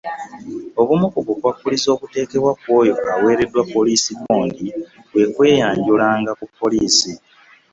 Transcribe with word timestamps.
Obumu 0.81 1.05
ku 1.13 1.19
bukwakulizo 1.25 1.87
obuteekebwa 1.95 2.51
ku 2.61 2.67
oyo 2.79 2.93
awereddwa 3.13 3.61
poliisi 3.73 4.11
bond 4.21 4.55
kwe 5.09 5.23
kweyanjulanga 5.35 6.31
ku 6.39 6.45
poliisi. 6.59 7.11